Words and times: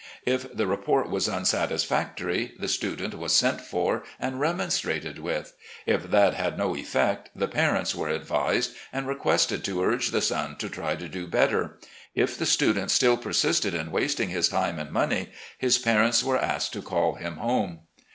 If 0.25 0.51
the 0.51 0.65
report 0.65 1.11
was 1.11 1.29
unsatisfactory, 1.29 2.53
the 2.57 2.67
student 2.67 3.13
■was 3.13 3.29
sent 3.29 3.61
for 3.61 4.01
and 4.19 4.39
remonstrated 4.39 5.19
with. 5.19 5.53
If 5.85 6.09
that 6.09 6.33
had 6.33 6.57
no 6.57 6.75
effect, 6.75 7.29
the 7.35 7.47
parents 7.47 7.93
were 7.93 8.09
ad'vised, 8.09 8.71
and 8.91 9.05
requested 9.07 9.63
to 9.65 9.83
AN 9.83 9.93
ADVISER 9.93 10.07
OP 10.07 10.11
YOUNG 10.11 10.11
MEN 10.11 10.55
295 10.57 10.57
uige 10.57 10.57
the 10.57 10.57
son 10.57 10.57
to 10.57 10.75
try 10.75 10.95
to 10.95 11.07
do 11.07 11.27
better. 11.27 11.77
If 12.15 12.35
the 12.35 12.47
student 12.47 12.89
still 12.89 13.15
persisted 13.17 13.75
in 13.75 13.91
wasting 13.91 14.29
his 14.29 14.49
time 14.49 14.79
and 14.79 14.89
money, 14.91 15.29
his 15.59 15.77
parents 15.77 16.23
were 16.23 16.41
asked 16.41 16.73
to 16.73 16.81
call 16.81 17.13
him 17.13 17.35
home. 17.35 17.81